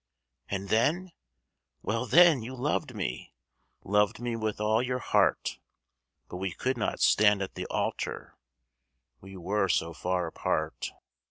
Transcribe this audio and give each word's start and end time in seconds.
And 0.49 0.69
then? 0.69 1.11
Well, 1.83 2.07
then, 2.07 2.41
you 2.41 2.55
loved 2.55 2.95
me, 2.95 3.35
Loved 3.83 4.19
me 4.19 4.35
with 4.35 4.59
all 4.59 4.81
your 4.81 4.97
heart; 4.97 5.59
But 6.27 6.37
we 6.37 6.53
could 6.53 6.75
not 6.75 6.99
stand 6.99 7.39
at 7.43 7.53
the 7.53 7.67
altar 7.67 8.33
We 9.19 9.37
were 9.37 9.69
so 9.69 9.93
far 9.93 10.25
apart. 10.25 10.91